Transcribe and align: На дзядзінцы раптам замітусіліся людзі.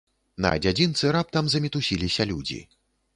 На 0.43 0.51
дзядзінцы 0.63 1.11
раптам 1.15 1.51
замітусіліся 1.55 2.27
людзі. 2.33 2.59